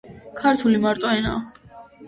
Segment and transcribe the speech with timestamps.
[0.39, 1.79] ქართული მარტო ენაა